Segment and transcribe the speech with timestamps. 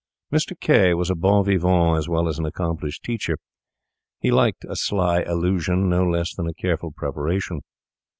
[0.33, 0.59] Mr.
[0.59, 3.37] K— was a bon vivant as well as an accomplished teacher;
[4.19, 7.61] he liked a sly illusion no less than a careful preparation.